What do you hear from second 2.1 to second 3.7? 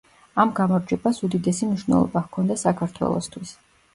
ჰქონდა საქართველოსთვის.